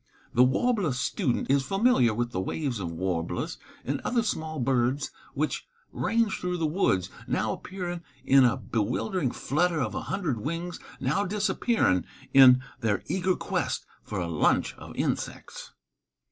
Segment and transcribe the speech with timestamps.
[0.33, 5.67] The warbler student is familiar with the waves of warblers and other small birds which
[5.91, 11.23] range through the woods, now appearing in a bewildering flutter of a hundred wings, now
[11.23, 12.03] disappearing
[12.33, 15.71] in their eager quest for a lunch of insects.